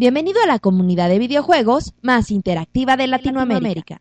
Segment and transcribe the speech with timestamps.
[0.00, 4.00] Bienvenido a la comunidad de videojuegos más interactiva de Latinoamérica.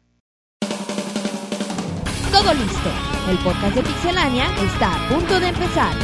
[2.31, 2.89] Todo listo.
[3.27, 5.95] El podcast de Pixelania está a punto de empezar.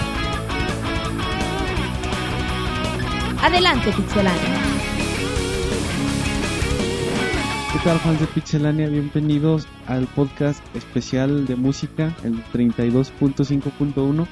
[3.44, 4.62] Adelante, Pixelania.
[7.72, 8.90] ¿Qué tal fans de Pixelania?
[8.90, 14.28] Bienvenidos al podcast especial de música, el 32.5.1.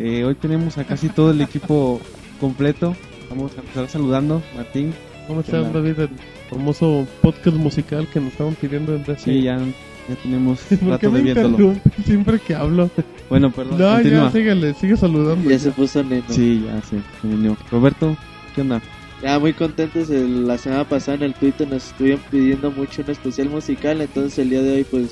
[0.00, 1.98] Eh, hoy tenemos a casi todo el equipo
[2.38, 2.94] completo.
[3.30, 4.42] Vamos a empezar saludando.
[4.54, 4.92] Martín.
[5.26, 5.72] ¿Cómo ¿Qué estás?
[5.72, 5.98] David?
[5.98, 6.08] El
[6.50, 9.24] famoso podcast musical que nos estaban pidiendo desde hace...
[9.24, 11.48] Sí, ya, ya tenemos ¿Por qué rato me de viéndolo.
[11.50, 12.90] interrumpen siempre que hablo?
[13.28, 14.24] Bueno, perdón, No, continúa.
[14.26, 15.50] ya, síguele, sigue saludando.
[15.50, 16.22] Ya se puso neno.
[16.28, 17.56] Sí, ya sí, se unió.
[17.72, 18.16] Roberto,
[18.54, 18.80] ¿qué onda?
[19.20, 20.08] Ya muy contentos.
[20.10, 24.00] el- la semana pasada en el Twitter nos estuvieron pidiendo mucho un especial musical.
[24.00, 25.10] Entonces el día de hoy pues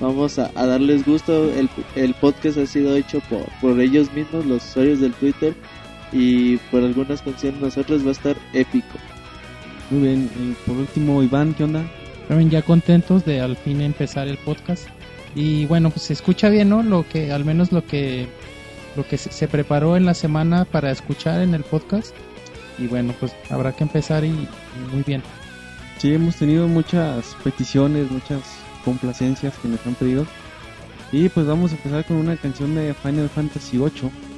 [0.00, 1.52] vamos a, a darles gusto.
[1.52, 5.54] El, el podcast ha sido hecho por, por ellos mismos, los usuarios del Twitter.
[6.12, 8.98] Y por algunas canciones nosotros va a estar épico.
[9.90, 10.30] Muy bien.
[10.40, 11.84] Y por último, Iván, ¿qué onda?
[12.28, 14.86] También ya contentos de al fin empezar el podcast.
[15.34, 16.82] Y bueno, pues se escucha bien, ¿no?
[16.82, 18.26] Lo que, al menos lo que,
[18.96, 22.14] lo que se, preparó en la semana para escuchar en el podcast.
[22.78, 25.22] Y bueno, pues habrá que empezar y, y muy bien.
[25.98, 28.40] Sí, hemos tenido muchas peticiones, muchas
[28.84, 30.26] complacencias que nos han pedido.
[31.12, 34.29] Y pues vamos a empezar con una canción de Final Fantasy VIII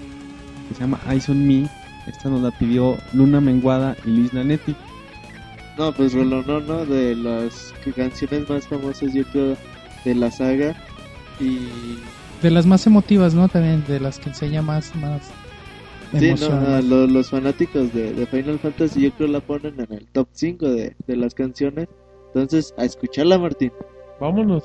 [0.69, 1.69] que se llama Eyes on Me.
[2.07, 4.75] Esta nos la pidió Luna Menguada y Luis Nanetti.
[5.79, 9.57] No, pues Rolón, no, no, de las canciones más famosas yo creo
[10.05, 10.77] de la saga.
[11.41, 11.59] Y
[12.43, 13.49] De las más emotivas, ¿no?
[13.49, 15.31] También de las que enseña más, más
[16.19, 20.29] Sí, no, los fanáticos de, de Final Fantasy yo creo la ponen en el top
[20.33, 21.89] 5 de, de las canciones.
[22.27, 23.73] Entonces, a escucharla, Martín.
[24.21, 24.65] Vámonos.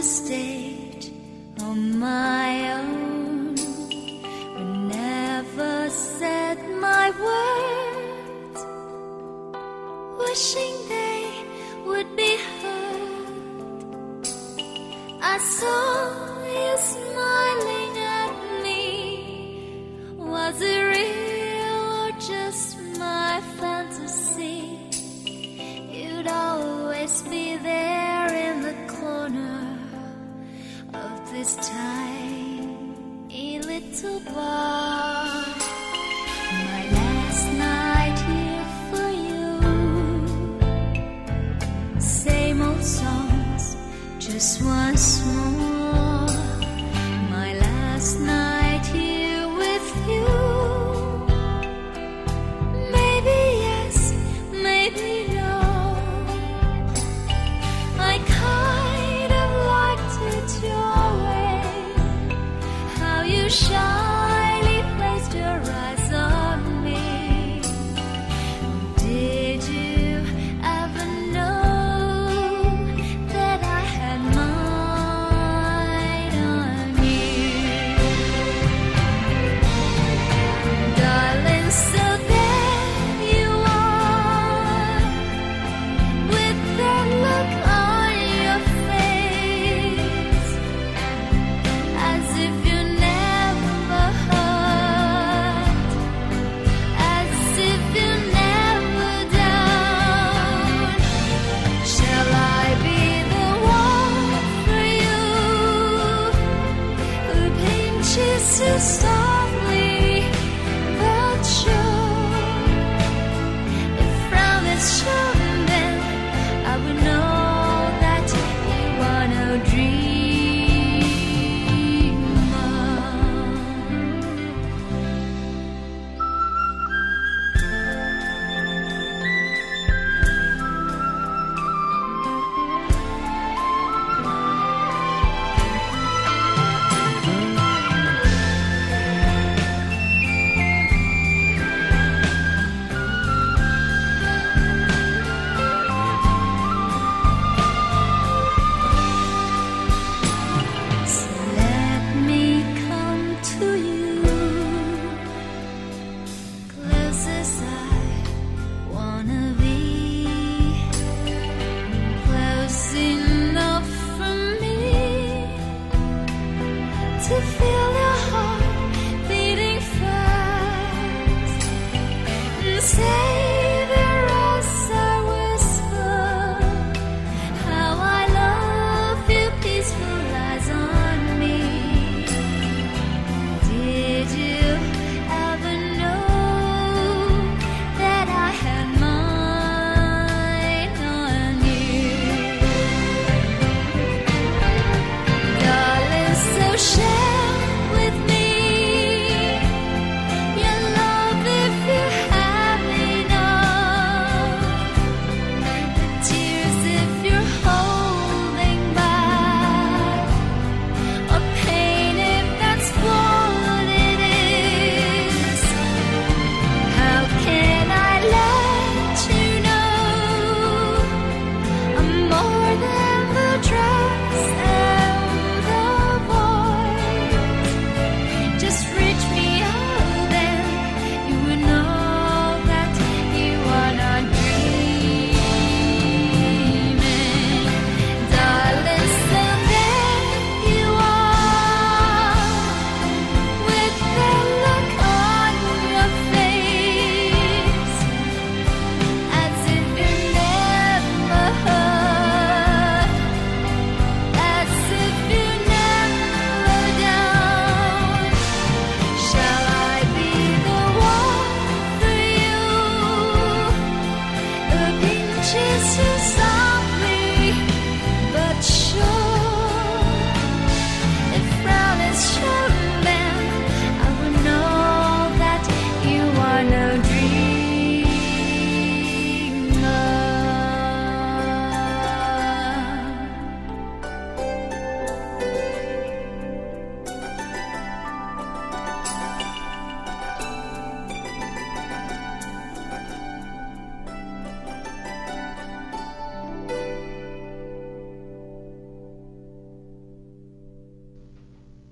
[0.00, 1.12] The
[1.60, 3.54] on my own.
[4.56, 8.60] We never said my words,
[10.18, 11.44] wishing they
[11.84, 14.26] would be heard.
[15.20, 15.98] I saw
[16.56, 19.84] you smiling at me.
[20.16, 20.89] Was it
[31.40, 35.24] of time a little bar.
[36.66, 39.46] My last night here for you.
[41.98, 43.76] Same old songs,
[44.18, 45.69] just once more.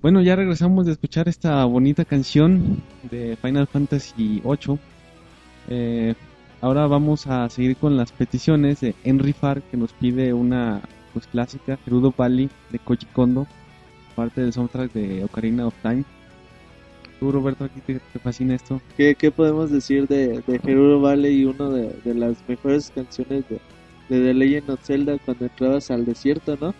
[0.08, 4.78] Bueno, ya regresamos de escuchar esta bonita canción de Final Fantasy VIII.
[5.68, 6.14] Eh,
[6.62, 10.80] ahora vamos a seguir con las peticiones de Henry Farr, que nos pide una
[11.12, 13.46] pues clásica, Gerudo Valley de Koji Kondo,
[14.16, 16.04] parte del soundtrack de Ocarina of Time.
[17.20, 18.80] Tú, Roberto, aquí te, te fascina esto.
[18.96, 23.44] ¿Qué, qué podemos decir de, de Hero Valley y una de, de las mejores canciones
[23.50, 23.60] de,
[24.08, 26.74] de The Legend of Zelda cuando entrabas al desierto, ¿no?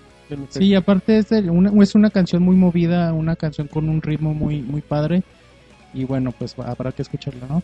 [0.51, 4.35] Sí, aparte es, de una, es una canción muy movida, una canción con un ritmo
[4.35, 5.23] muy muy padre.
[5.95, 7.63] Y bueno, pues habrá que escucharla, ¿no?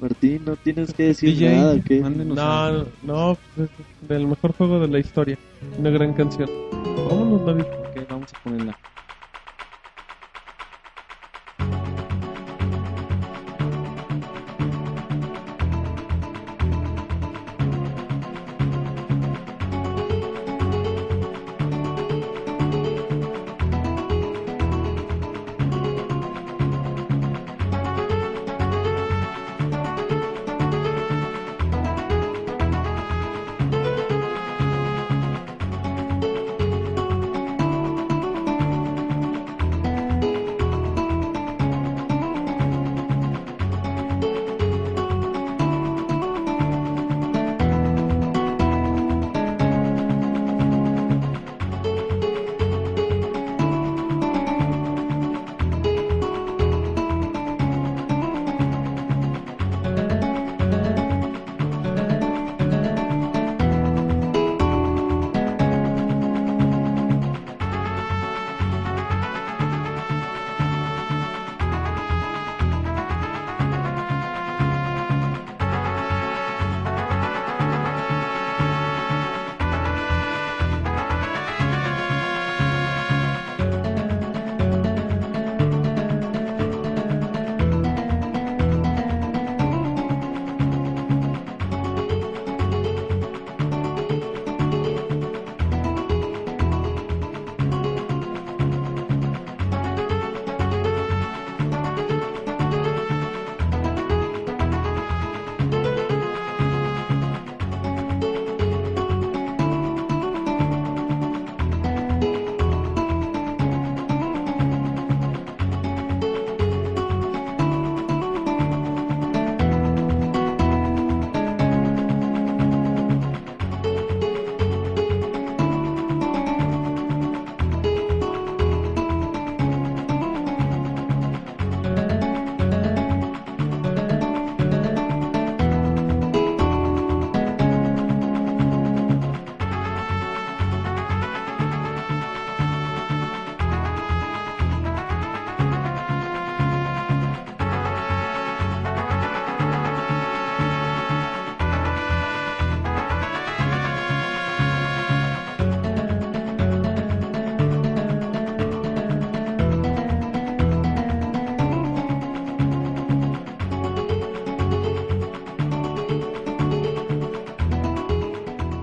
[0.00, 2.00] Martín, no tienes que decir DJ, nada, ¿qué?
[2.00, 5.38] No, no, pues es del mejor juego de la historia.
[5.78, 6.50] Una gran canción.
[7.08, 7.64] Vámonos, David.
[7.64, 8.78] Ok, vamos a ponerla.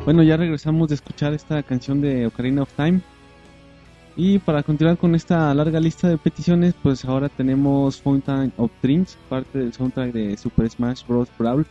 [0.10, 3.00] Bueno, ya regresamos de escuchar esta canción de Ocarina of Time.
[4.16, 9.20] Y para continuar con esta larga lista de peticiones, pues ahora tenemos Fountain of Dreams,
[9.30, 11.30] parte del soundtrack de Super Smash Bros.
[11.38, 11.63] Brawl.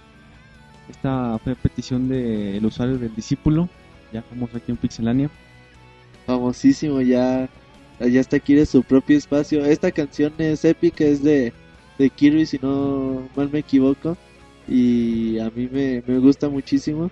[0.88, 3.68] Esta fue petición del usuario del discípulo,
[4.12, 5.28] ya famoso aquí en Pixelania.
[6.24, 7.48] famosísimo ya
[7.98, 11.52] ya hasta quiere su propio espacio esta canción es épica es de
[11.98, 14.16] de Kirby si no mal me equivoco
[14.68, 17.10] y a mí me, me gusta muchísimo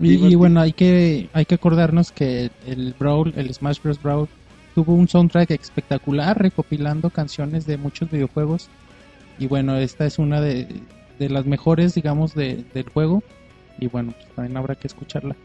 [0.00, 4.02] Y, bueno, hay que, hay que acordarnos que el Brawl, el Smash Bros.
[4.02, 4.28] Brawl,
[4.74, 8.68] tuvo un soundtrack espectacular recopilando canciones de muchos videojuegos.
[9.38, 10.66] Y bueno, esta es una de,
[11.18, 13.22] de las mejores, digamos, de, del juego.
[13.78, 15.36] Y bueno, pues también habrá que escucharla.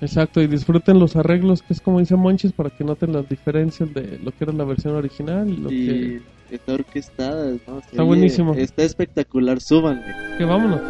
[0.00, 3.92] Exacto, y disfruten los arreglos, que es como dice Monchis, para que noten las diferencias
[3.94, 6.20] de lo que era la versión original y lo y que...
[6.50, 7.78] está orquestada ¿no?
[7.78, 8.54] Está oye- buenísimo.
[8.54, 10.02] está espectacular súbanle
[10.38, 10.80] Que vámonos.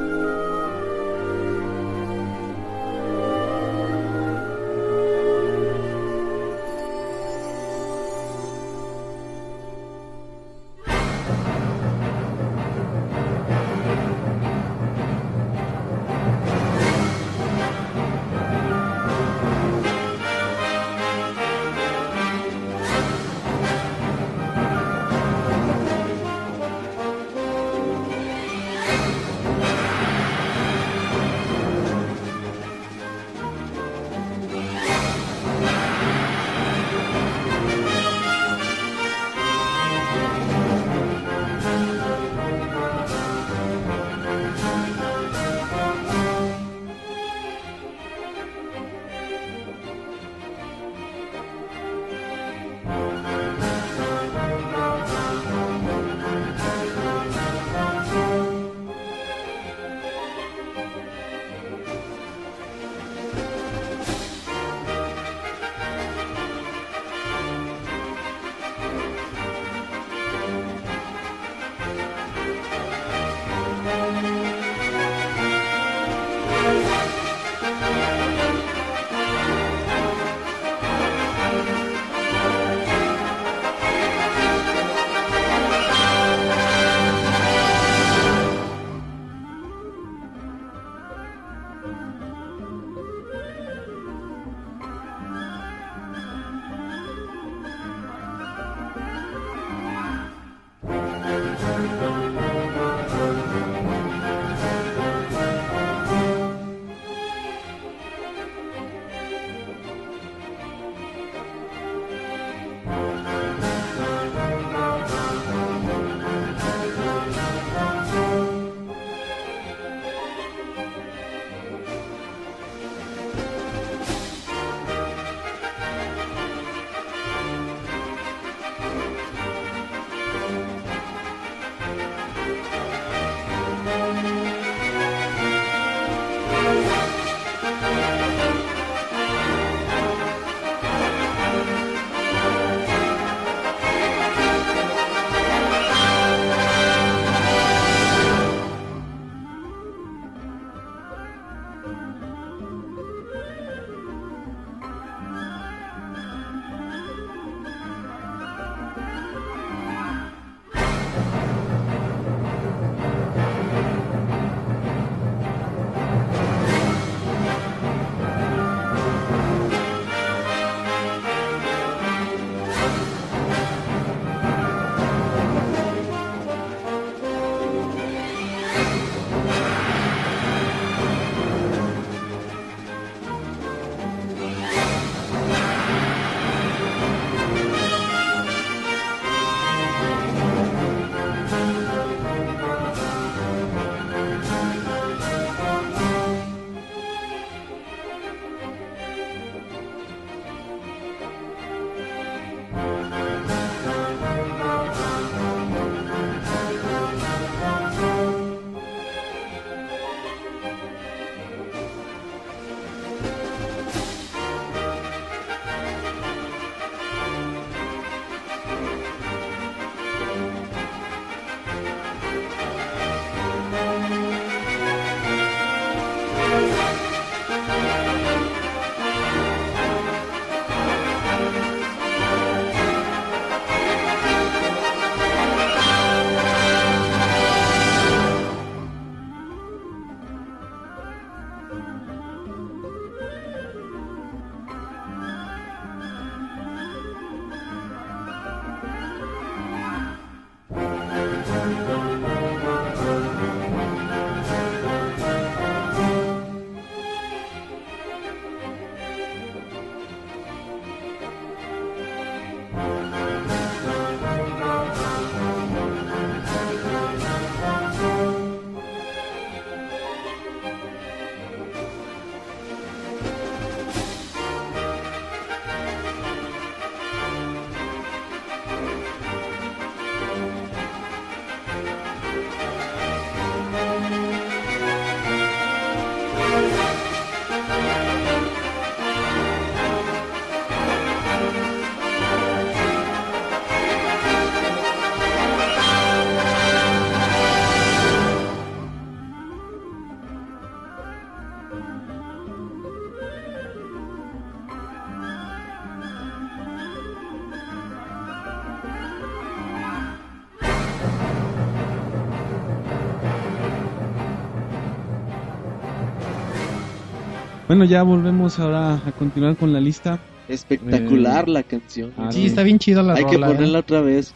[317.72, 320.18] Bueno, ya volvemos ahora a continuar con la lista.
[320.46, 322.12] Espectacular Eh, la canción.
[322.18, 323.38] ah, Sí, está bien chido la Hay que ¿eh?
[323.38, 324.34] ponerla otra vez.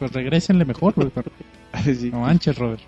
[0.00, 1.30] Pues regrésenle mejor, güey, pero-
[1.94, 2.10] Sí.
[2.10, 2.80] No manches, Robert.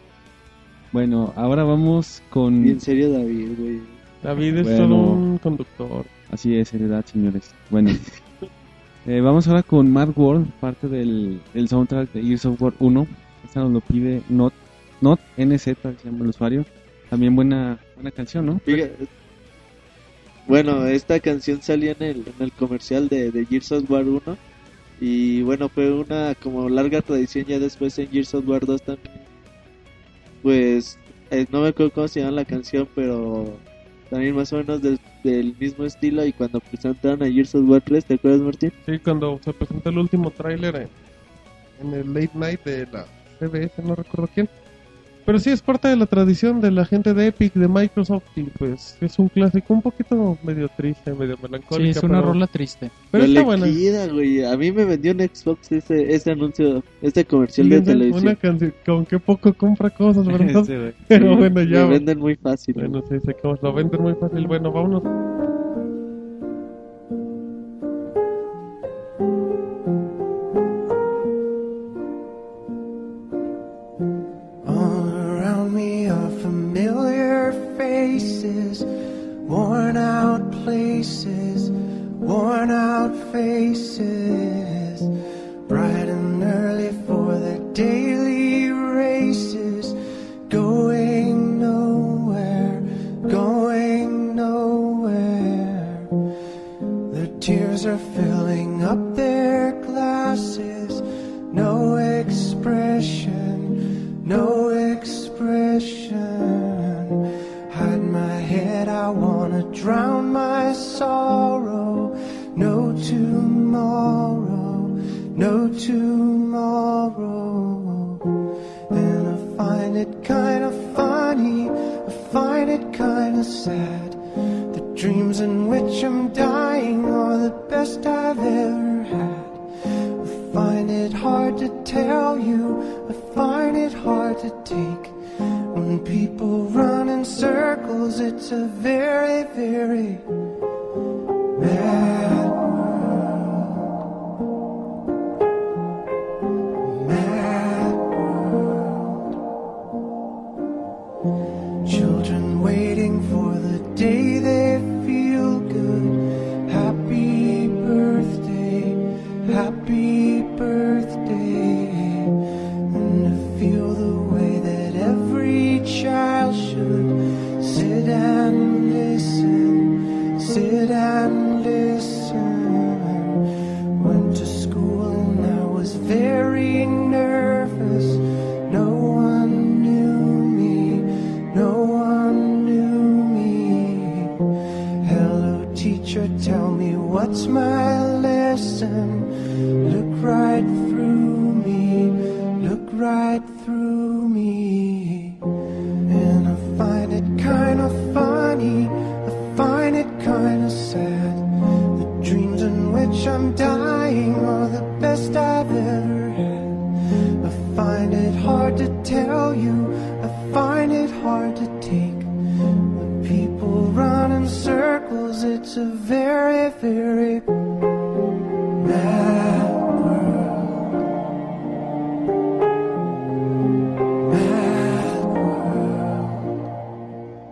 [0.90, 2.64] Bueno, ahora vamos con...
[2.64, 3.81] Bien serio, David, güey.
[4.25, 4.77] David es Bueno.
[4.79, 6.05] solo un conductor.
[6.33, 7.55] Así es, heredad, señores.
[7.70, 7.90] Bueno,
[9.07, 13.07] eh, vamos ahora con Mad World, parte del, del soundtrack de Gears of War 1.
[13.44, 14.53] Esta nos lo pide Not,
[15.01, 16.64] Not NZ, se llama el usuario.
[17.09, 18.59] También buena, buena canción, ¿no?
[18.64, 19.07] Fíjate.
[20.47, 22.03] Bueno, esta canción salió en
[22.39, 24.21] el, comercial de, de Gears of War 1
[25.01, 29.11] y bueno, fue una como larga tradición ya después en Gears of War 2 también.
[30.43, 30.99] Pues
[31.31, 33.59] eh, no me acuerdo cómo se llama la canción, pero
[34.09, 37.83] también más o menos del- del mismo estilo y cuando presentaron a Gears of War
[37.85, 38.73] 3, ¿te acuerdas Martín?
[38.87, 43.05] Sí, cuando se presentó el último tráiler en, en el late night de la
[43.41, 44.49] CBS, no recuerdo quién.
[45.27, 48.45] Pero sí es parte de la tradición de la gente de Epic, de Microsoft, y
[48.45, 51.91] pues es un clásico un poquito medio triste, medio Sí, melancólico.
[51.91, 52.91] es una pero, rola triste.
[53.11, 53.67] pero está buena.
[53.67, 54.45] Elegida, güey.
[54.45, 58.23] A mí me vendió en Xbox ese, ese anuncio, este comercial de Fíjense, televisión.
[58.25, 60.65] Una canción, con que poco compra cosas, ¿verdad?
[60.65, 60.75] Sí.
[61.09, 61.85] Pero bueno, ya.
[61.87, 62.75] Me venden muy fácil.
[62.75, 64.47] Bueno, sí, sé que lo venden muy fácil.
[64.47, 65.03] Bueno, vámonos.
[77.77, 85.01] Faces, worn out places, worn out faces,
[85.69, 85.96] bright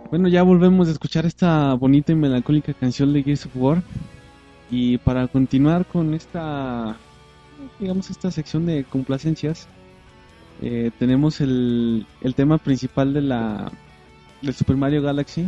[0.09, 3.83] Bueno, ya volvemos a escuchar esta bonita y melancólica canción de Gears of War.
[4.71, 6.95] Y para continuar con esta,
[7.79, 9.67] digamos, esta sección de complacencias,
[10.61, 13.71] eh, tenemos el, el tema principal de la
[14.41, 15.41] del Super Mario Galaxy.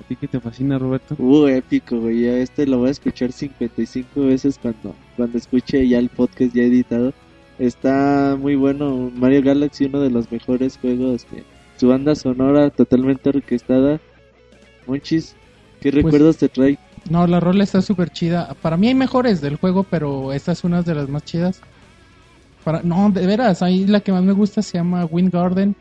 [0.00, 1.16] A ti que te fascina, Roberto.
[1.18, 2.22] Uh, épico, güey.
[2.22, 6.62] Ya este lo voy a escuchar 55 veces cuando, cuando escuche ya el podcast ya
[6.62, 7.12] editado.
[7.58, 9.10] Está muy bueno.
[9.16, 11.24] Mario Galaxy, uno de los mejores juegos.
[11.24, 14.00] que- Su banda sonora totalmente orquestada.
[14.86, 15.34] Monchis,
[15.80, 16.78] ¿qué Pues- recuerdos te trae?
[17.10, 18.54] No, la rola está súper chida.
[18.60, 21.60] Para mí hay mejores del juego, pero esta es una de las más chidas.
[22.64, 25.74] Para, no, de veras, ahí la que más me gusta se llama Wind Garden.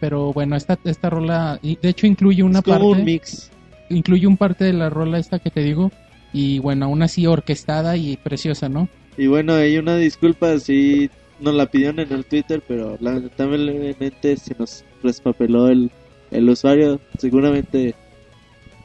[0.00, 3.50] Pero bueno, esta, esta rola, y de hecho incluye una es como parte, un mix.
[3.88, 5.90] incluye un parte de la rola esta que te digo.
[6.32, 8.88] Y bueno, aún así orquestada y preciosa, ¿no?
[9.16, 14.54] Y bueno, hay una disculpa si nos la pidieron en el Twitter, pero lamentablemente se
[14.58, 15.90] nos despapeló el,
[16.30, 17.00] el usuario.
[17.18, 17.94] Seguramente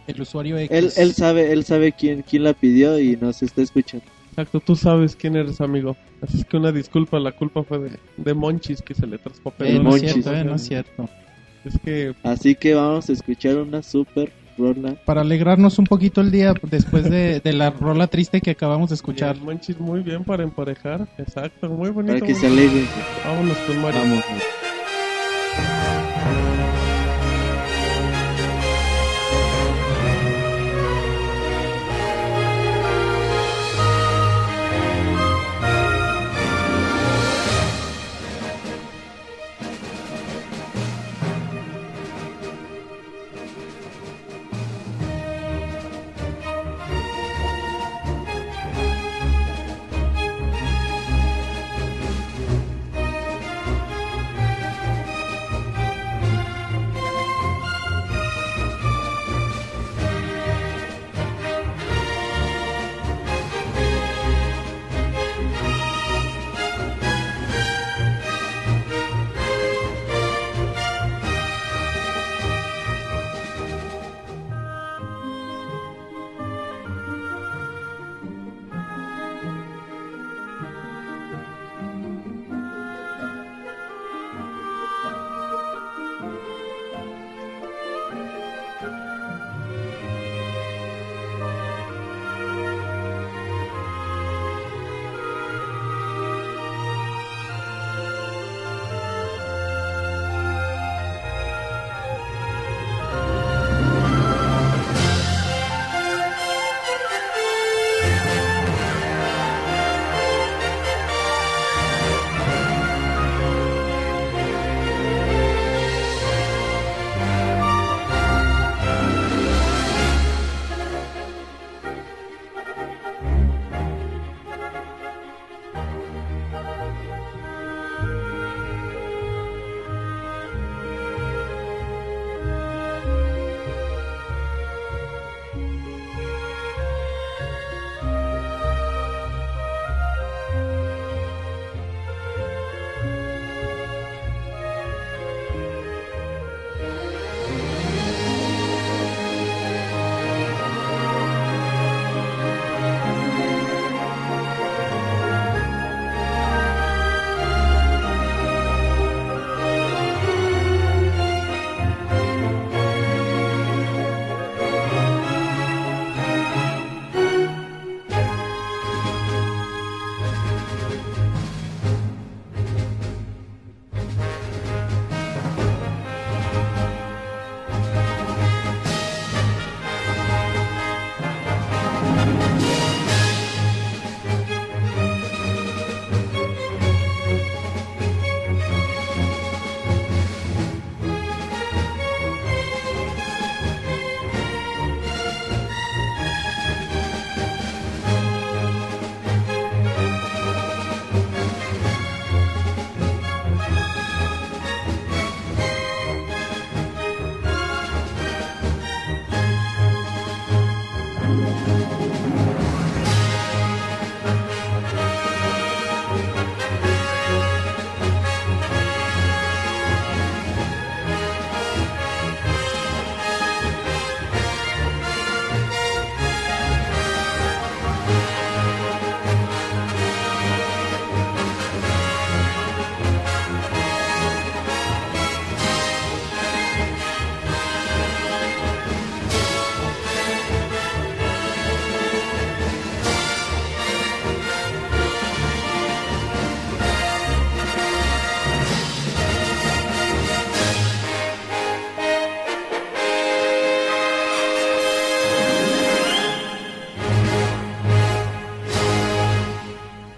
[0.07, 0.77] El usuario X.
[0.77, 4.05] él, él sabe él sabe quién, quién la pidió y nos está escuchando.
[4.29, 5.95] Exacto, tú sabes quién eres, amigo.
[6.21, 9.69] Así es que una disculpa, la culpa fue de, de Monchis que se le traspapeló.
[9.69, 11.09] Eh, el no es cierto, eh, no es cierto.
[11.65, 14.95] Es que Así que vamos a escuchar una super rola.
[15.05, 18.95] Para alegrarnos un poquito el día después de, de la rola triste que acabamos de
[18.95, 19.35] escuchar.
[19.35, 21.07] el Monchis muy bien para emparejar.
[21.17, 22.13] Exacto, muy bonito.
[22.15, 22.61] Para que se bonito.
[22.61, 22.87] alegren.
[23.25, 24.01] Vámonos con Mario.
[24.01, 24.72] Vamos.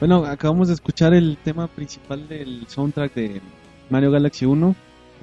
[0.07, 3.41] Bueno, acabamos de escuchar el tema principal del soundtrack de
[3.89, 4.75] Mario Galaxy 1.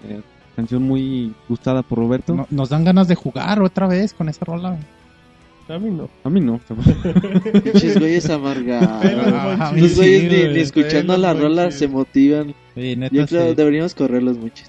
[0.08, 0.20] eh,
[0.56, 2.34] canción muy gustada por Roberto.
[2.34, 4.76] No- nos dan ganas de jugar otra vez con esa rola.
[5.68, 6.10] A mí no.
[6.24, 6.58] A mí no.
[7.62, 8.88] Pinches güeyes amargados.
[9.60, 12.52] Ah, Los güeyes ni, escuchando la rola se motivan.
[12.74, 13.48] Sí, neta, Yo creo sí.
[13.50, 14.64] que deberíamos correrlos mucho.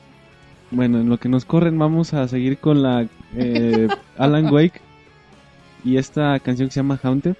[0.69, 3.87] Bueno, en lo que nos corren vamos a seguir con la eh,
[4.19, 4.79] Alan Wake
[5.83, 7.35] y esta canción que se llama Haunted,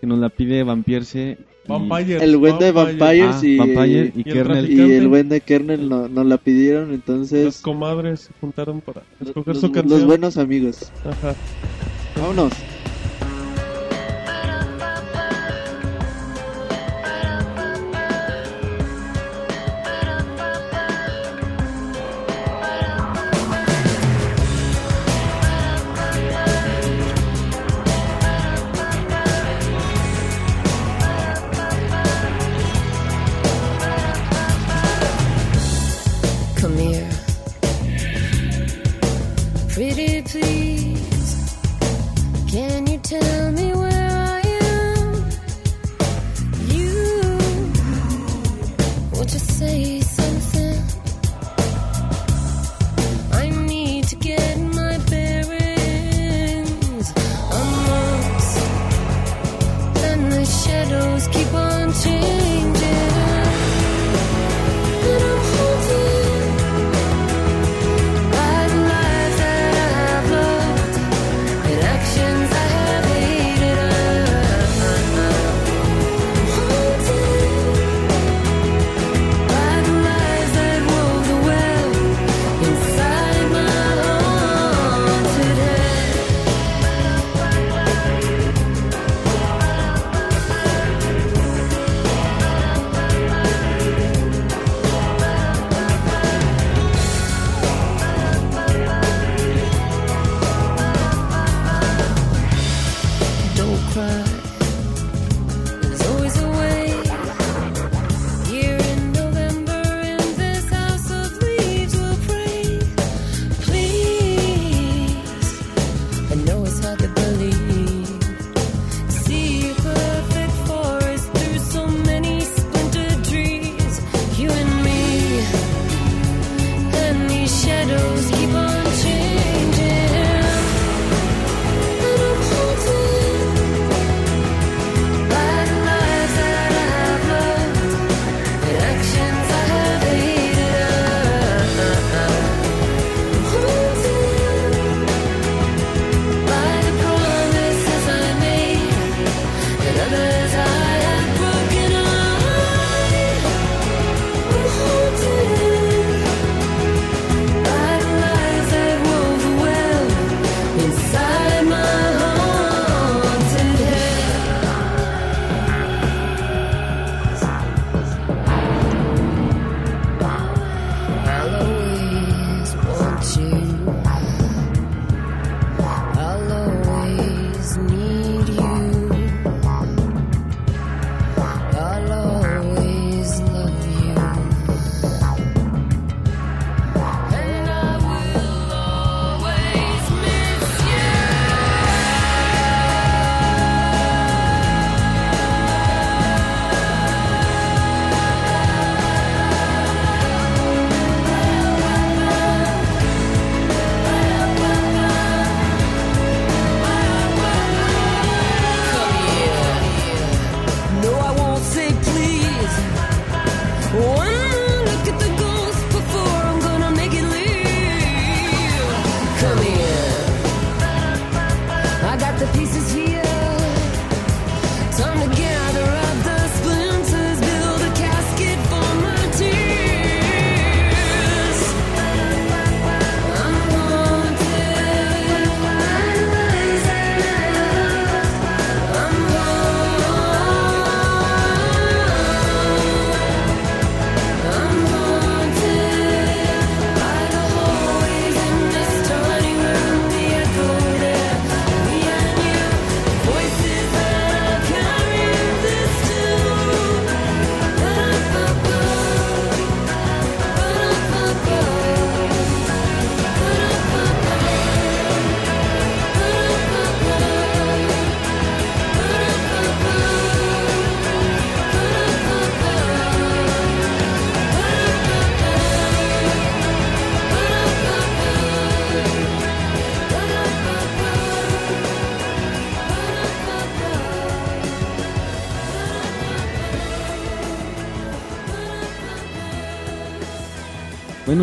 [0.00, 1.36] que nos la pide Vampierse.
[1.66, 2.24] Y- Vampire.
[2.24, 4.70] El buen de Vampires Ah, y, Vampire y y el Kernel.
[4.70, 9.02] y el buen de Kernel no- nos la pidieron, Las entonces comadres se juntaron para
[9.18, 10.06] los, escoger los- su los canción.
[10.06, 10.92] buenos amigos.
[11.04, 11.34] Ajá.
[12.14, 12.66] Vámonos.
[40.28, 41.54] Please.
[42.48, 45.14] Can you tell me where I am?
[46.72, 47.38] You.
[49.12, 50.82] Won't you say something?
[53.32, 57.06] I need to get my bearings.
[57.52, 58.34] I'm.
[60.08, 62.75] And the shadows keep on changing.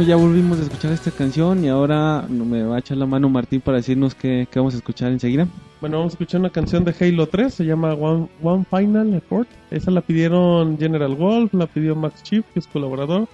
[0.06, 3.62] Ya volvimos a escuchar esta canción y ahora me va a echar la mano Martín
[3.62, 5.48] para decirnos qué, qué vamos a escuchar enseguida.
[5.82, 9.48] Bueno, vamos a escuchar una canción de Halo 3, se llama One, One Final Effort.
[9.72, 13.28] Esa la pidieron General Wolf, la pidió Max Chief, que es colaborador,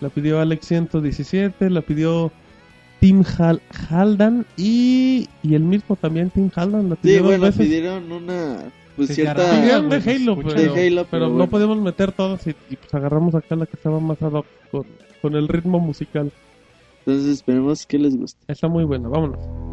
[0.00, 2.30] la pidió Alex 117, la pidió
[3.00, 3.60] Tim Hal
[3.90, 7.66] Haldan y, y el mismo también Tim Haldan la Sí, pidió dos bueno, veces.
[7.66, 8.58] pidieron una.
[8.94, 9.50] Pues Sí, cierta.
[9.50, 12.92] Pidieron de Halo, pero, De Halo, pero pero no podemos meter todas y, y pues
[12.94, 14.84] agarramos acá la que estaba más ad hoc con,
[15.22, 16.30] con el ritmo musical.
[16.98, 18.40] Entonces esperemos que les guste.
[18.48, 19.71] Está muy buena, vámonos.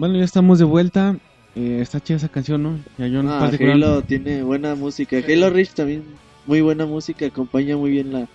[0.00, 1.14] Bueno, ya estamos de vuelta.
[1.54, 2.78] Eh, está chida esa canción, ¿no?
[2.96, 5.18] Ya yo en Ah, Halo tiene buena música.
[5.18, 6.04] Halo Reach también,
[6.46, 8.26] muy buena música, acompaña muy bien la,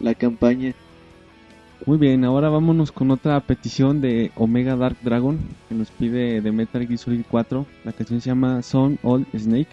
[0.00, 0.74] la campaña.
[1.86, 5.38] Muy bien, ahora vámonos con otra petición de Omega Dark Dragon
[5.68, 7.64] que nos pide de Metal Gear Solid 4.
[7.84, 9.68] La canción se llama Son All Snake.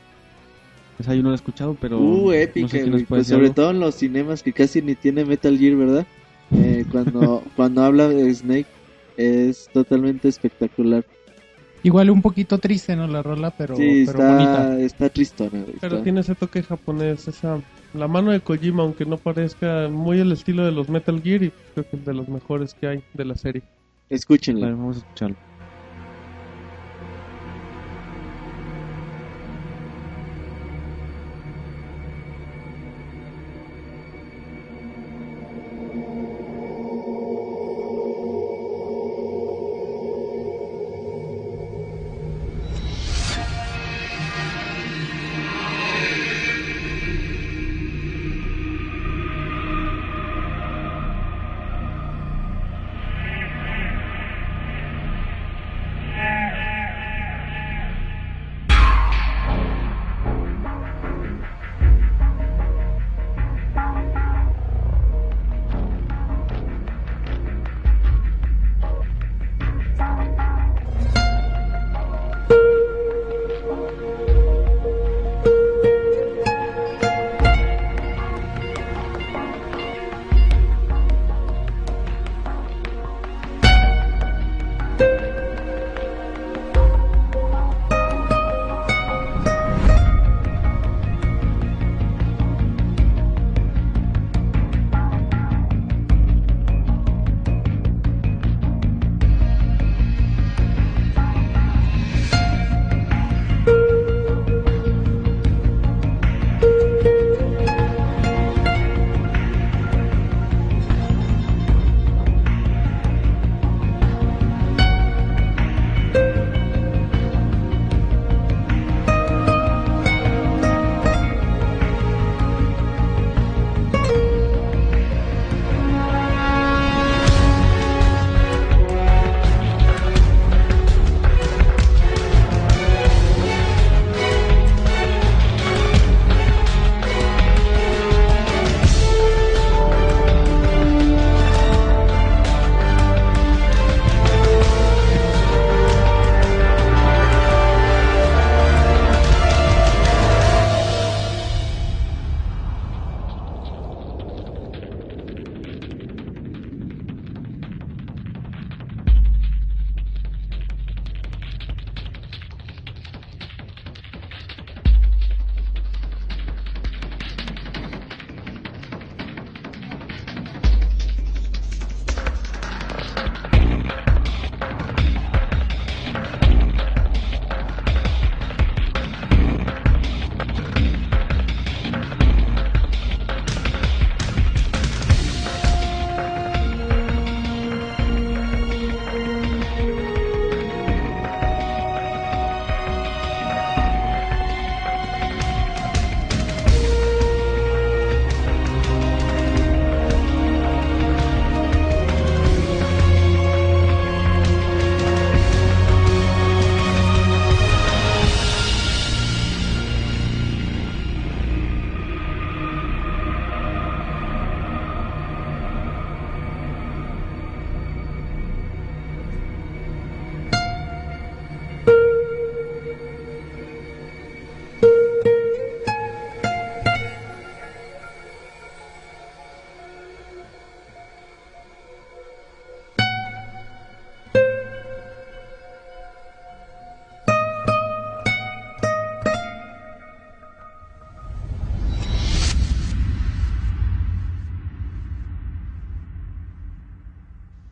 [1.00, 3.56] Esa yo no la he escuchado, pero Uh, no épica, sé nos Pues sobre algo.
[3.56, 6.06] todo en los cinemas que casi ni tiene Metal Gear, ¿verdad?
[6.54, 8.68] Eh, cuando, cuando habla de Snake
[9.18, 11.04] es totalmente espectacular.
[11.84, 13.08] Igual un poquito triste, ¿no?
[13.08, 14.74] La rola, pero, sí, pero bonita.
[14.74, 15.76] está, está tristona, güey.
[15.82, 17.60] Pero está- tiene ese toque japonés, esa
[17.94, 21.52] la mano de Kojima, aunque no parezca muy el estilo de los Metal Gear, y
[21.74, 23.64] creo que es de los mejores que hay de la serie.
[24.10, 24.68] Escúchenla.
[24.68, 25.36] Vale, vamos a escucharlo.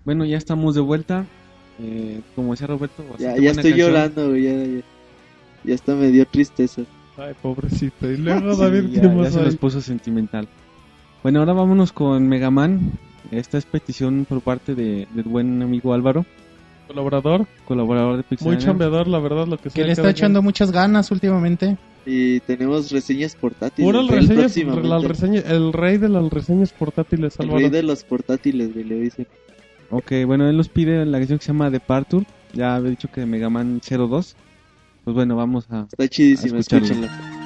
[0.09, 1.23] Bueno, ya estamos de vuelta.
[1.79, 3.77] Eh, como decía Roberto, Ya, ya estoy canción.
[3.77, 4.81] llorando, güey, ya, ya,
[5.65, 6.81] ya hasta me dio tristeza.
[7.15, 8.09] Ay, pobrecito.
[8.09, 10.47] Y luego, Sí, David, ya, ¿qué ya más se nos puso sentimental.
[11.21, 12.93] Bueno, ahora vámonos con Mega Man.
[13.29, 16.25] Esta es petición por parte de, del buen amigo Álvaro,
[16.87, 18.47] Colaborador, colaborador de Pixel.
[18.47, 21.77] muy chambeador, la verdad, lo que Que sea le está cada echando muchas ganas últimamente.
[22.07, 23.85] Y tenemos reseñas portátiles.
[23.87, 27.59] Pura güey, reseñas, la reseña, el rey de las reseñas portátiles, El Álvaro.
[27.59, 29.27] rey de los portátiles, le dicen.
[29.91, 32.25] Ok, bueno, él nos pide la canción que se llama Departure.
[32.53, 34.35] Ya había dicho que Mega Man 02.
[35.03, 35.87] Pues bueno, vamos a...
[35.91, 37.38] Está chidísima, escúchenla.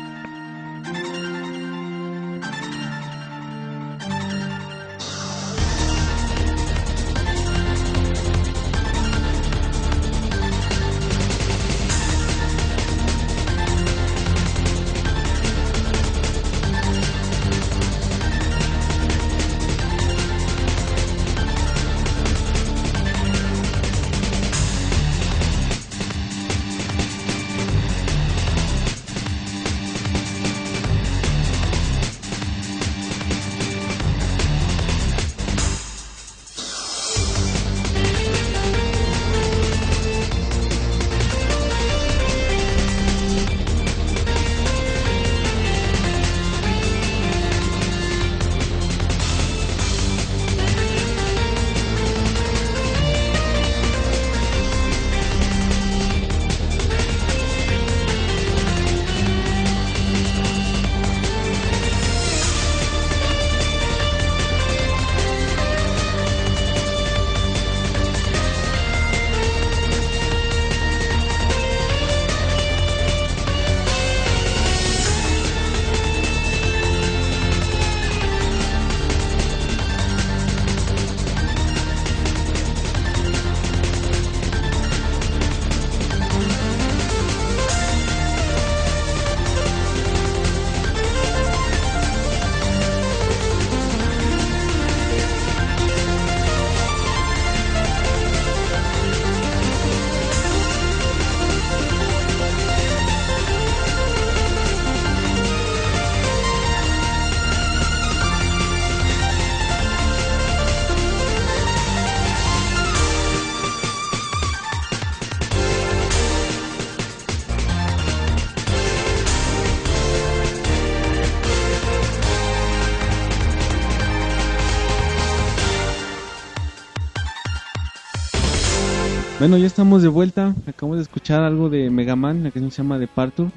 [129.44, 130.56] Bueno, ya estamos de vuelta.
[130.66, 133.50] Acabamos de escuchar algo de Mega Man, la canción se llama Departure.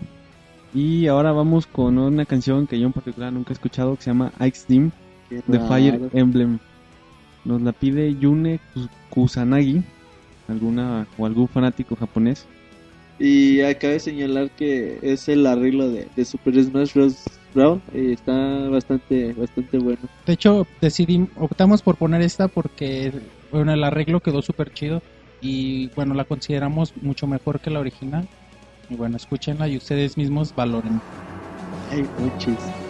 [0.75, 4.11] Y ahora vamos con una canción que yo en particular nunca he escuchado que se
[4.11, 4.91] llama Ice Dim
[5.29, 5.61] Qué de.
[5.61, 6.59] Fire Emblem.
[7.45, 9.81] Nos la pide Yune Kus- Kusanagi,
[10.49, 12.47] alguna o algún fanático japonés.
[13.21, 17.23] Y acaba de señalar que es el arreglo de, de Super Smash Bros.
[17.55, 17.81] Brown.
[17.95, 18.35] Y está
[18.71, 20.01] bastante, bastante bueno.
[20.27, 23.13] De hecho, decidimos, optamos por poner esta porque
[23.53, 25.01] bueno, el arreglo quedó súper chido
[25.41, 28.29] y bueno, la consideramos mucho mejor que la original.
[28.89, 31.01] Y bueno, escúchenla y ustedes mismos valoren.
[32.19, 32.86] Muchos.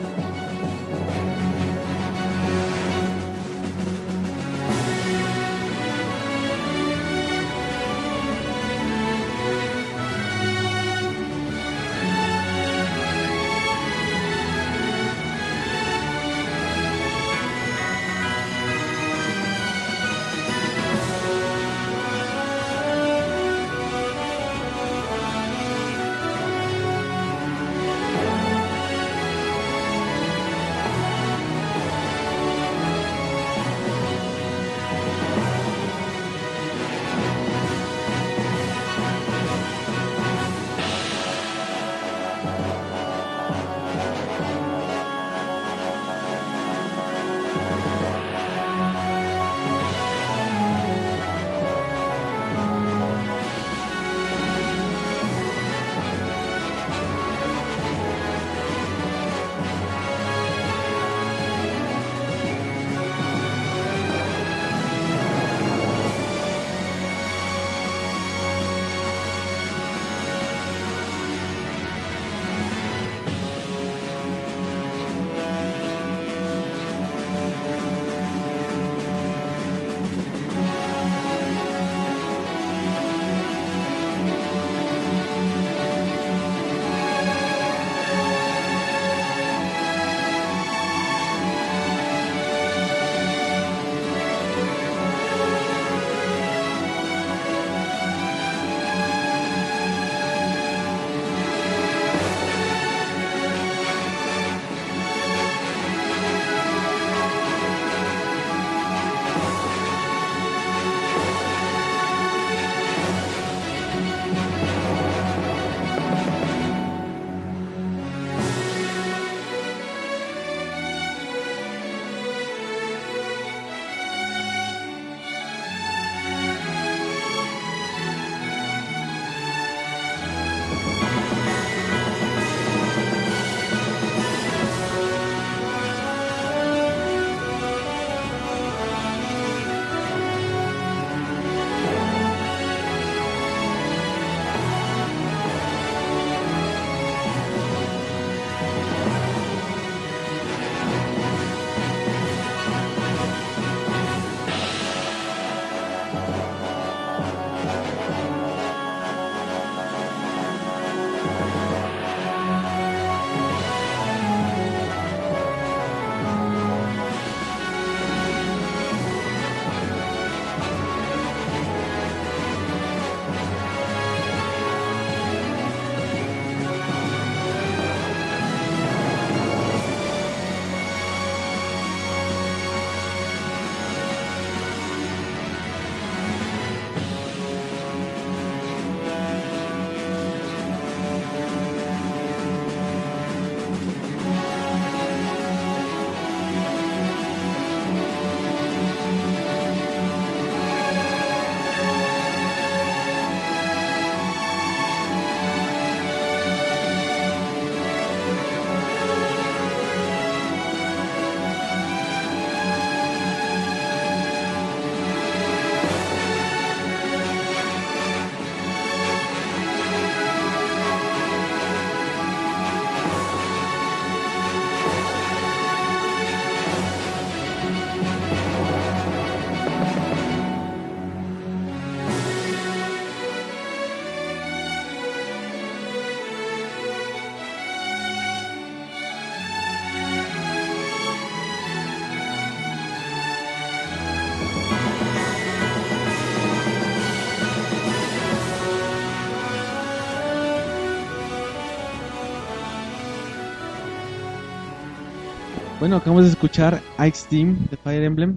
[255.86, 258.34] Bueno, acabamos de escuchar Ice Team de Fire Emblem.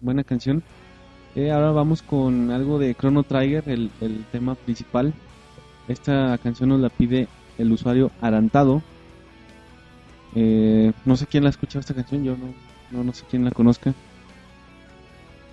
[0.00, 0.60] Buena canción.
[1.36, 5.14] Eh, ahora vamos con algo de Chrono Trigger, el, el tema principal.
[5.86, 8.82] Esta canción nos la pide el usuario Arantado.
[10.34, 12.52] Eh, no sé quién la ha escuchado esta canción, yo no,
[12.90, 13.94] no, no sé quién la conozca.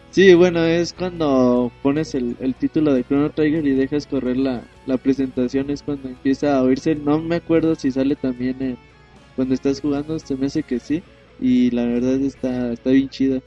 [0.10, 4.64] Sí, bueno, es cuando pones el, el título de Chrono Trigger y dejas correr la,
[4.88, 6.96] la presentación, es cuando empieza a oírse.
[6.96, 8.76] No me acuerdo si sale también eh,
[9.42, 11.02] cuando estás jugando, se me hace que sí.
[11.40, 13.42] Y la verdad está, está bien chida.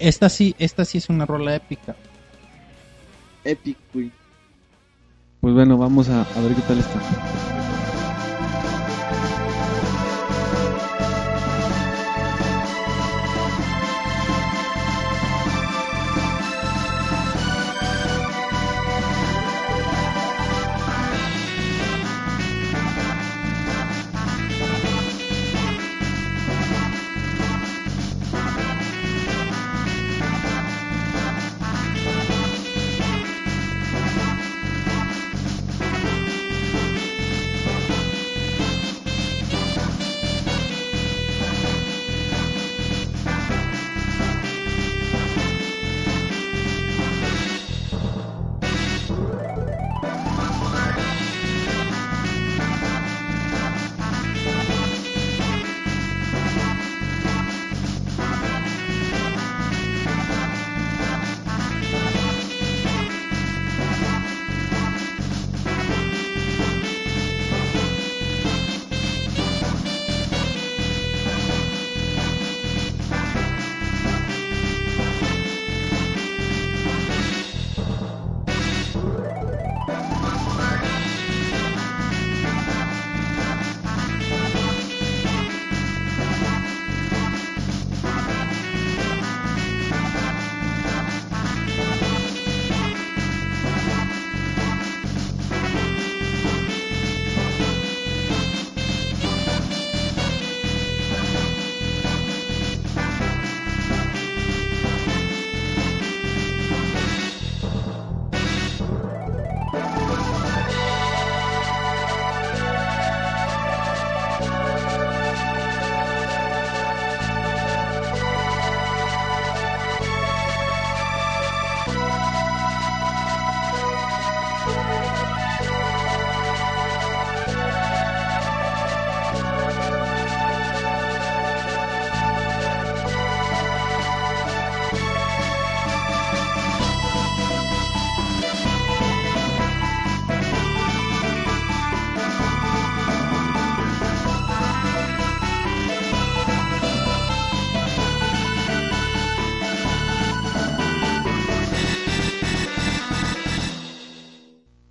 [0.00, 1.94] Esta sí, esta sí es una rola épica.
[3.44, 4.10] Epic, güey.
[5.40, 7.00] Pues bueno, vamos a, a ver qué tal está.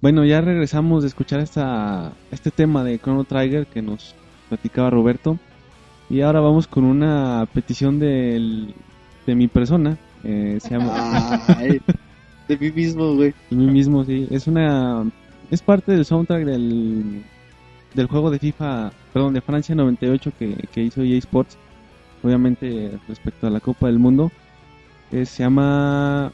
[0.08, 4.16] Bueno, ya regresamos de escuchar esta, este tema de Chrono Trigger que nos
[4.48, 5.38] platicaba Roberto.
[6.10, 8.74] Y ahora vamos con una petición del,
[9.26, 9.98] de mi persona.
[10.24, 11.82] eh, se llama Ay,
[12.48, 13.34] de mí mismo, güey.
[13.50, 14.30] de mí mismo, sí.
[14.32, 15.04] Es una
[15.52, 17.26] es parte del soundtrack del
[17.94, 21.58] del juego de FIFA, perdón, de Francia 98 que, que hizo EA Sports.
[22.24, 24.32] Obviamente respecto a la Copa del Mundo.
[25.12, 26.32] Eh, se llama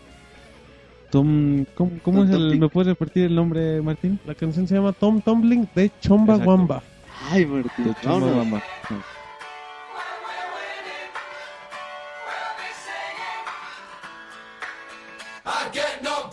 [1.14, 4.20] Tom ¿Cómo, cómo Tom es el me puedes repetir el nombre, Martín?
[4.26, 6.50] La canción se llama Tom Tumbling de Chomba Exacto.
[6.50, 6.82] Wamba.
[7.30, 7.86] Ay, Martín.
[7.86, 8.64] De night
[16.04, 16.33] away.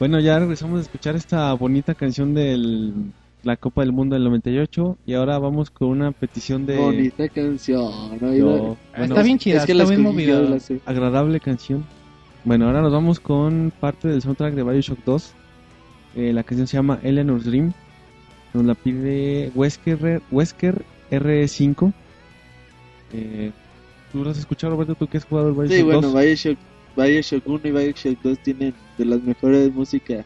[0.00, 2.92] Bueno, ya regresamos a escuchar esta bonita canción de
[3.42, 7.92] la Copa del Mundo del 98 y ahora vamos con una petición de Bonita canción.
[8.20, 8.28] ¿no?
[8.34, 10.40] Yo- Iba- bueno, Está bien chida, es que está la bien movida.
[10.40, 10.80] la sé.
[10.86, 11.84] agradable canción.
[12.44, 15.34] Bueno, ahora nos vamos con parte del soundtrack de Bioshock 2.
[16.16, 17.72] Eh, la canción se llama Eleanor's Dream.
[18.54, 21.92] Nos la pide Wesker, Wesker R5.
[23.12, 23.52] Eh,
[24.10, 24.94] ¿Tú lo has escuchado, Roberto?
[24.96, 26.14] ¿Tú que has jugado el Bioshock Sí, bueno, 2?
[26.14, 26.58] Bioshock,
[26.96, 30.24] Bioshock 1 y Bioshock 2 tienen de las mejores músicas.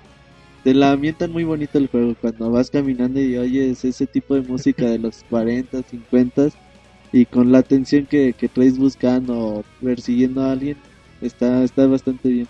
[0.63, 4.43] Te la ambientan muy bonito el juego cuando vas caminando y oyes ese tipo de
[4.43, 6.49] música de los 40, 50
[7.13, 10.77] y con la atención que, que traes buscando o persiguiendo a alguien,
[11.21, 12.49] está, está bastante bien.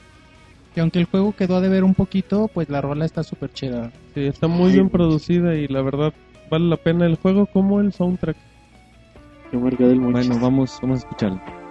[0.77, 3.93] Y aunque el juego quedó a deber un poquito, pues la rola está súper chida.
[4.15, 6.13] Sí, está muy Ay, bien producida y la verdad
[6.51, 8.37] vale la pena el juego como el soundtrack.
[9.51, 10.13] Que marca del mucho.
[10.13, 11.64] Bueno, vamos, vamos a escucharlo.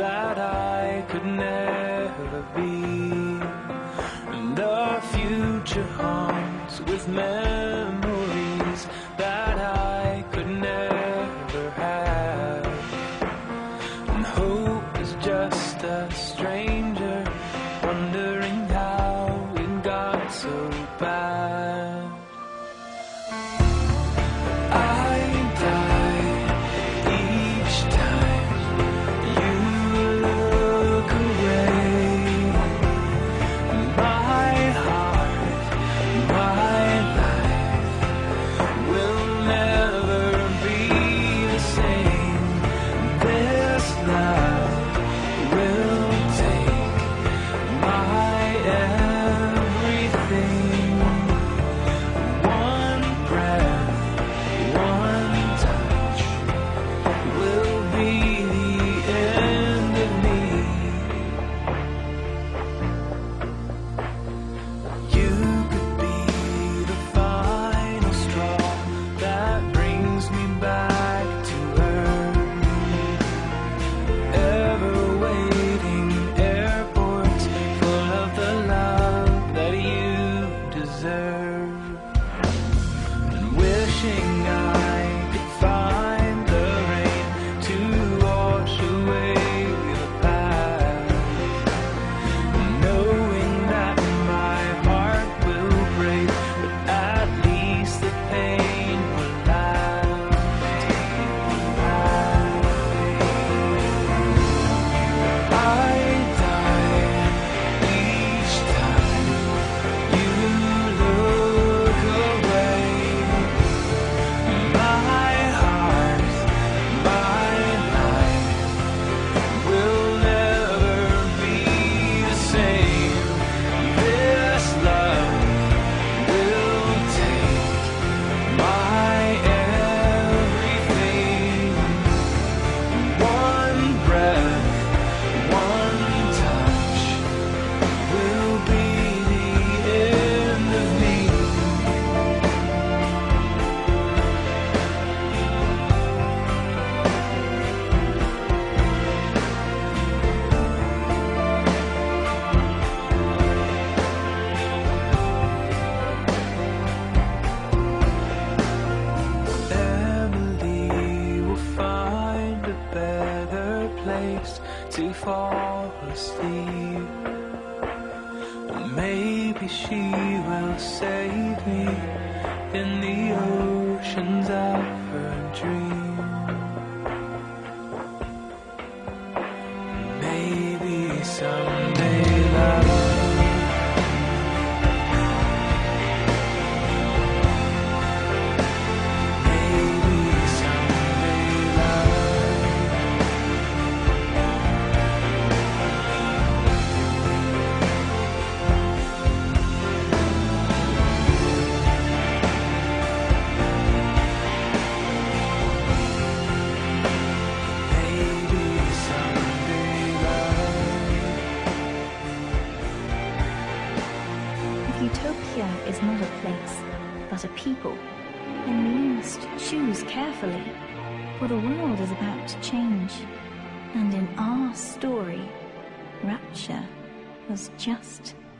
[0.00, 3.38] That I could never be.
[4.34, 7.59] And the future haunts with memories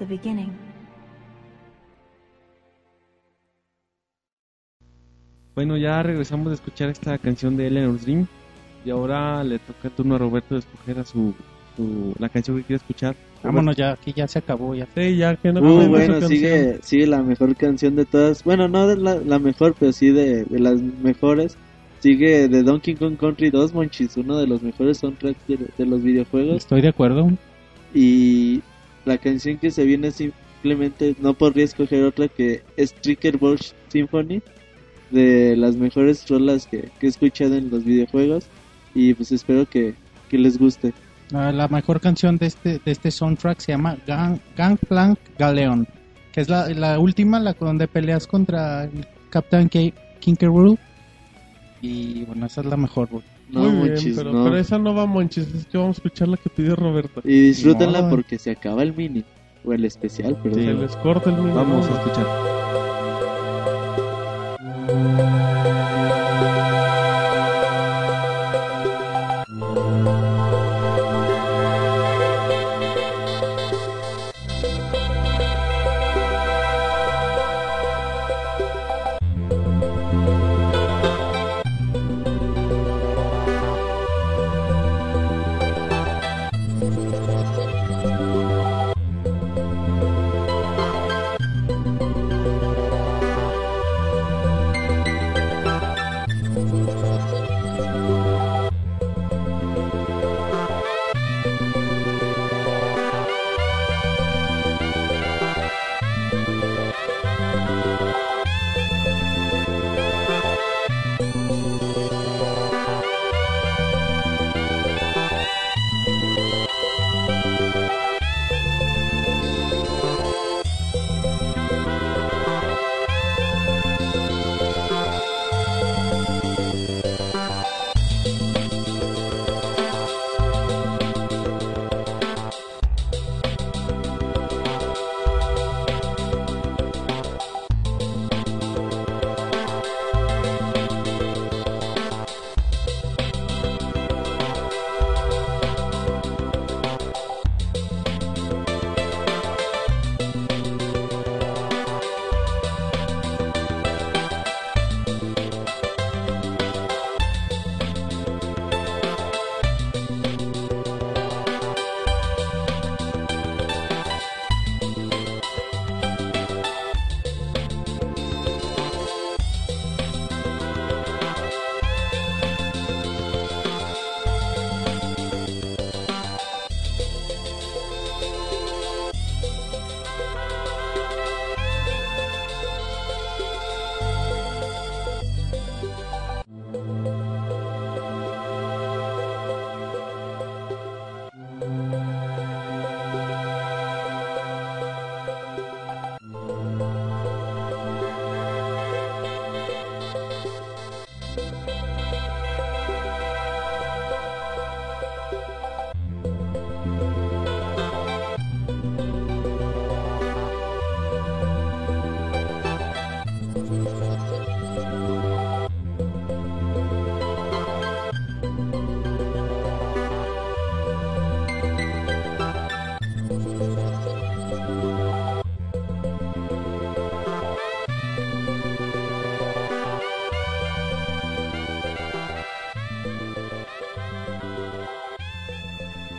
[0.01, 0.51] the beginning.
[5.55, 8.27] Bueno, ya regresamos de escuchar esta canción de Eleanor's Dream.
[8.85, 11.35] Y ahora le toca el turno a Roberto de escoger a su,
[11.77, 13.15] su- la canción que quiere escuchar.
[13.43, 14.75] Vámonos ya, aquí ya se acabó.
[14.75, 14.87] Ya.
[14.95, 18.43] Sí, ya que no Uh, bueno, sigue, sigue la mejor canción de todas.
[18.43, 21.59] Bueno, no de la, la mejor, pero sí de, de las mejores.
[21.99, 26.03] Sigue de Donkey Kong Country 2, Monchis, uno de los mejores soundtracks de, de los
[26.03, 26.57] videojuegos.
[26.57, 27.29] Estoy de acuerdo.
[27.93, 28.63] Y
[29.05, 34.43] la canción que se viene simplemente no podría escoger otra que es Tricker Bush Symphony,
[35.11, 38.47] de las mejores rolas que, que he escuchado en los videojuegos.
[38.95, 39.95] Y pues espero que,
[40.29, 40.93] que les guste.
[41.33, 45.87] Ah, la mejor canción de este, de este soundtrack se llama Gang, Gangplank Galeon,
[46.33, 50.77] que es la, la última, la donde peleas contra el Captain K- Kinkeroo.
[51.81, 53.09] Y bueno, esa es la mejor.
[53.53, 54.45] No, Muy bien, Monchis, pero, no.
[54.45, 57.21] pero esa no va Monchis, es que vamos a escuchar la que pidió Roberto.
[57.25, 59.25] Y disfrútenla porque se acaba el mini.
[59.65, 60.63] O el especial, pero Sí.
[60.65, 61.55] Se les corta el micrófono.
[61.55, 62.60] Vamos a escuchar.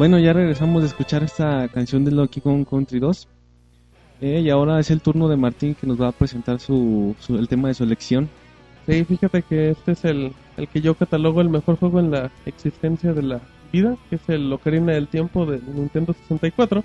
[0.01, 3.27] Bueno, ya regresamos de escuchar esta canción de Donkey Kong Country 2.
[4.21, 7.37] Eh, y ahora es el turno de Martín que nos va a presentar su, su-
[7.37, 8.27] el tema de su elección.
[8.87, 12.31] Sí, fíjate que este es el, el que yo catalogo el mejor juego en la
[12.47, 13.41] existencia de la
[13.71, 16.83] vida, que es el Ocarina del Tiempo de Nintendo 64.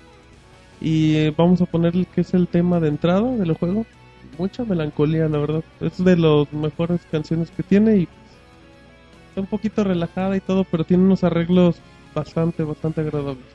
[0.79, 3.87] Y vamos a poner el que es el tema de entrada del juego.
[4.37, 5.63] Mucha melancolía, la verdad.
[5.81, 8.07] Es de las mejores canciones que tiene y
[9.29, 11.81] está un poquito relajada y todo, pero tiene unos arreglos
[12.17, 13.45] bastante, bastante agradables.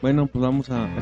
[0.00, 1.00] Bueno, pues vamos a, a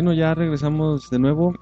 [0.00, 1.54] Bueno, ya regresamos de nuevo.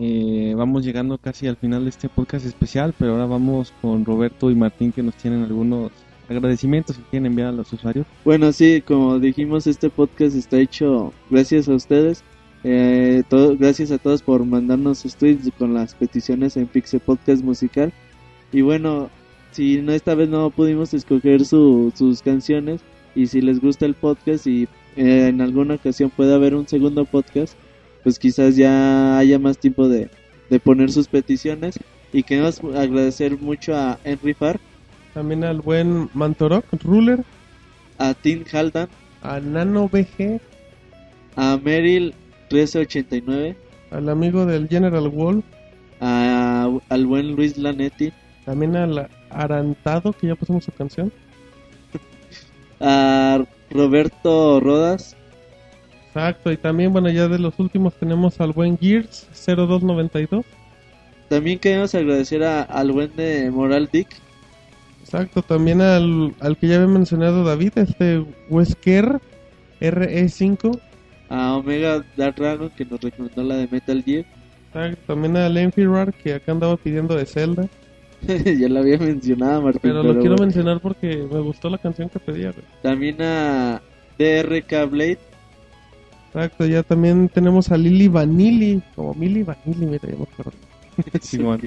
[0.00, 4.50] Eh, vamos llegando casi al final de este podcast especial, pero ahora vamos con Roberto
[4.50, 5.92] y Martín que nos tienen algunos
[6.28, 8.04] agradecimientos que quieren enviar a los usuarios.
[8.24, 12.24] Bueno, sí, como dijimos, este podcast está hecho gracias a ustedes.
[12.64, 13.22] Eh,
[13.60, 17.92] gracias a todos por mandarnos sus tweets con las peticiones en Pixel Podcast Musical.
[18.52, 19.08] Y bueno,
[19.52, 22.80] si no, esta vez no pudimos escoger su- sus canciones
[23.14, 24.64] y si les gusta el podcast y
[24.96, 27.56] eh, en alguna ocasión puede haber un segundo podcast,
[28.04, 30.08] pues quizás ya haya más tiempo de,
[30.50, 31.80] de poner sus peticiones.
[32.12, 34.60] Y queremos agradecer mucho a Henry Farr,
[35.14, 37.24] También al buen Mantorok, Ruler,
[37.98, 38.88] a Tim Haldan,
[39.22, 40.40] a Nano BG,
[41.34, 42.14] a Meryl
[42.50, 43.56] 1389,
[43.90, 45.44] al amigo del General Wolf,
[46.00, 48.12] a, al buen Luis Lanetti,
[48.44, 51.12] también al Arantado, que ya pusimos su canción.
[52.80, 55.16] a Roberto Rodas,
[56.14, 60.44] Exacto, y también, bueno, ya de los últimos tenemos al buen Gears 0292.
[61.28, 64.08] también queremos agradecer a, al buen de Moral Dick,
[65.02, 69.20] Exacto, también al, al que ya había mencionado David, este Wesker
[69.80, 70.80] RE5.
[71.28, 74.24] a Omega Dark Dragon que nos recomendó la de Metal Gear,
[74.72, 77.68] Exacto, también al Enfirar, que acá andaba pidiendo de Zelda.
[78.22, 80.44] ya lo había mencionado Martín, Pero lo quiero bueno.
[80.46, 82.52] mencionar porque me gustó la canción que pedía.
[82.52, 82.64] güey.
[82.82, 83.82] también a
[84.18, 85.18] DRK Blade,
[86.34, 90.52] Exacto, ya también tenemos a Lily Vanilli, como Millie Vanilli, mira, ya me acuerdo.
[91.22, 91.60] Simón.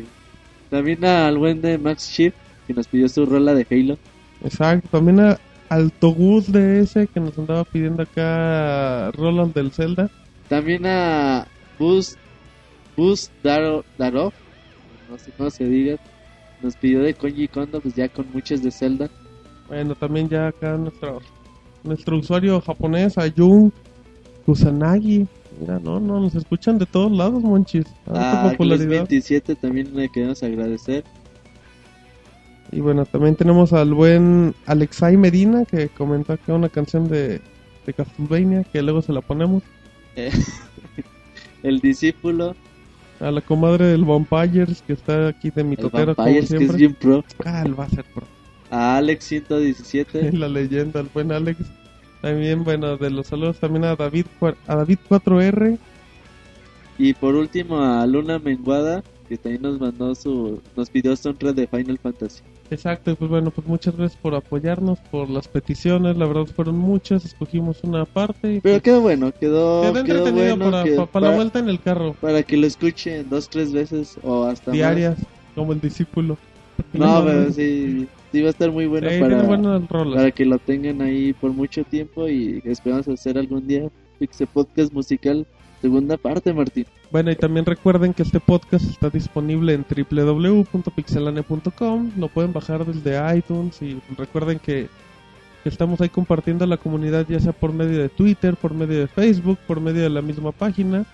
[0.69, 2.33] también al buen de Max Chip
[2.67, 3.97] que nos pidió su rola de Halo,
[4.43, 5.39] Exacto, también a,
[5.69, 10.09] al Togus de ese que nos andaba pidiendo acá Roland del Zelda.
[10.49, 11.47] también a
[11.79, 12.17] Bus
[12.97, 14.33] Bus Daro, Darov,
[15.09, 15.95] no sé cómo se diga,
[16.61, 19.09] nos pidió de Koji Kondo, pues ya con muchos de Zelda.
[19.69, 21.21] Bueno, también ya acá nuestro,
[21.85, 23.71] nuestro usuario japonés, Ayun
[24.47, 25.27] Kusanagi.
[25.59, 27.85] Mira, no, no, nos escuchan de todos lados, monchis.
[28.05, 29.07] Tanta A popularidad.
[29.09, 31.03] 27 también le queremos agradecer.
[32.71, 37.41] Y bueno, también tenemos al buen Alexai Medina que comentó acá una canción de,
[37.85, 39.63] de Castlevania que luego se la ponemos.
[40.15, 40.31] Eh,
[41.63, 42.55] el discípulo,
[43.19, 46.59] A la comadre del Vampires que está aquí de el mitotero como Vampires, que es
[46.59, 46.77] siempre.
[46.77, 47.25] bien pro.
[47.43, 48.23] Ah, él va a ser pro.
[48.69, 50.31] A Alex 117.
[50.33, 51.59] la leyenda, el buen Alex.
[52.21, 54.25] También, bueno, de los saludos también a David,
[54.67, 55.77] a David 4R.
[56.97, 60.61] y por último a Luna Menguada, que también nos mandó su.
[60.75, 62.41] Nos pidió soundtrack de Final Fantasy.
[62.69, 67.23] Exacto, pues bueno, pues muchas gracias por apoyarnos, por las peticiones, la verdad fueron muchas,
[67.23, 71.07] escogimos una parte y Pero pues, quedó bueno, quedó, quedó quedó entretenido bueno.
[71.07, 74.71] para, la vuelta en el carro, para que lo escuchen dos, tres veces o hasta
[74.71, 74.75] más.
[74.75, 75.17] diarias,
[75.55, 76.37] como el discípulo.
[76.91, 79.07] No, pero sí, sí va a estar muy bueno
[79.87, 83.89] para, para que lo tengan ahí por mucho tiempo y esperamos hacer algún día
[84.19, 85.45] Pixel Podcast musical
[85.81, 86.85] segunda parte, Martín.
[87.11, 92.11] Bueno, y también recuerden que este podcast está disponible en www.pixelane.com.
[92.17, 94.87] Lo pueden bajar desde iTunes y recuerden que,
[95.63, 99.07] que estamos ahí compartiendo la comunidad ya sea por medio de Twitter, por medio de
[99.07, 101.05] Facebook, por medio de la misma página.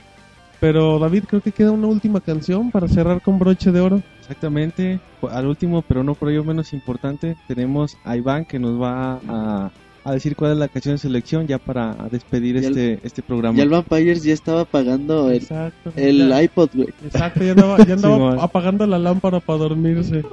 [0.59, 4.01] Pero David, creo que queda una última canción para cerrar con broche de oro.
[4.23, 4.99] Exactamente.
[5.29, 9.71] Al último, pero no por ello menos importante, tenemos a Iván que nos va a,
[10.05, 13.21] a decir cuál es la canción de selección ya para despedir Ya el- este, este
[13.21, 13.57] programa.
[13.57, 15.91] Y el Vampires ya estaba apagando el, Exacto.
[15.95, 16.89] el Ya- iPod, güey.
[17.05, 20.23] Exacto, ya andaba, ya andaba apagando la lámpara para dormirse.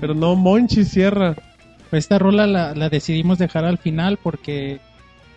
[0.00, 1.36] Pero no, Monchi cierra.
[1.92, 4.80] Esta rola la, la decidimos dejar al final porque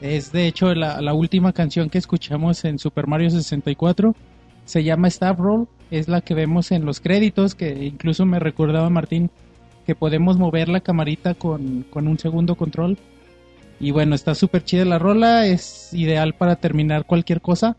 [0.01, 4.15] es de hecho la, la última canción que escuchamos en Super Mario 64.
[4.65, 8.89] Se llama Staff Roll, es la que vemos en los créditos, que incluso me recordaba
[8.89, 9.29] Martín
[9.85, 12.97] que podemos mover la camarita con, con un segundo control.
[13.79, 17.77] Y bueno, está súper chida la rola, es ideal para terminar cualquier cosa.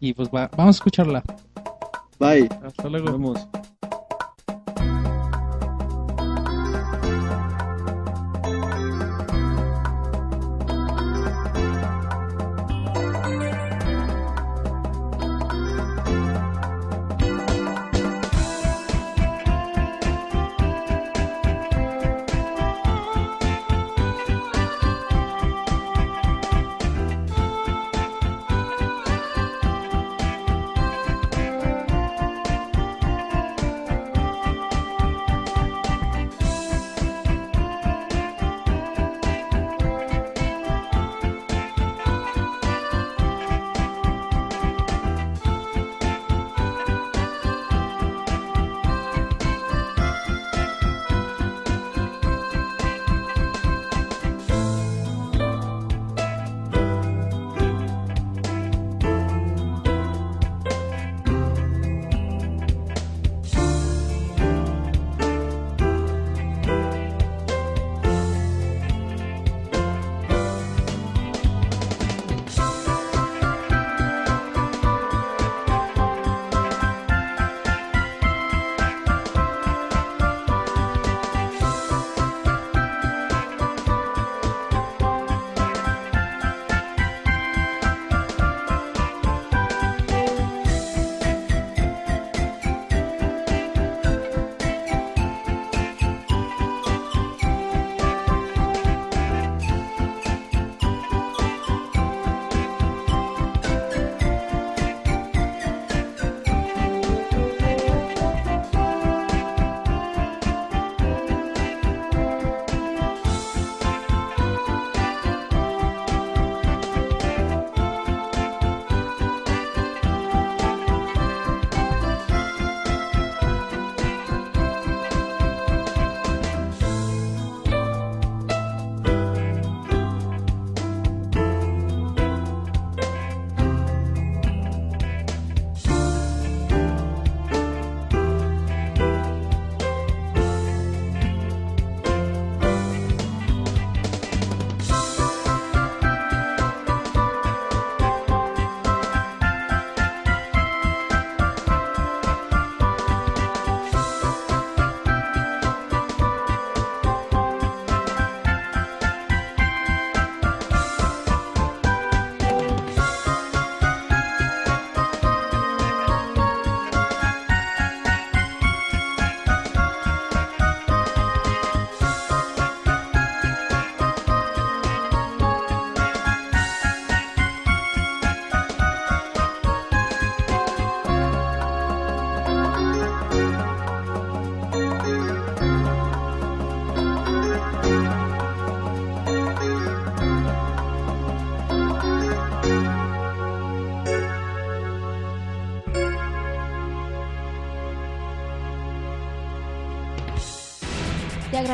[0.00, 1.22] Y pues va- vamos a escucharla.
[2.18, 2.48] Bye.
[2.64, 3.12] Hasta Nos luego.
[3.12, 3.46] vemos.